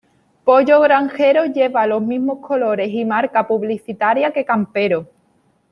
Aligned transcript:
Pollo 0.43 0.79
Granjero 0.81 1.45
lleva 1.45 1.85
los 1.85 2.01
mismos 2.01 2.39
colores 2.39 2.89
y 2.89 3.05
marca 3.05 3.47
publicitaria 3.47 4.31
que 4.33 4.43
Campero. 4.43 5.07